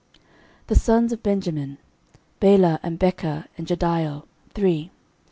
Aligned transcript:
13:007:006 0.13 0.21
The 0.67 0.75
sons 0.77 1.13
of 1.13 1.21
Benjamin; 1.21 1.77
Bela, 2.39 2.79
and 2.81 2.97
Becher, 2.97 3.45
and 3.55 3.67
Jediael, 3.67 4.25
three. 4.49 4.89